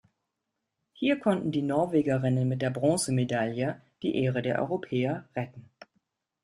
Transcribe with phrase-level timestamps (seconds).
[0.93, 5.69] Hier konnten die Norwegerinnen mit der Bronzemedaille die Ehre der Europäer retten.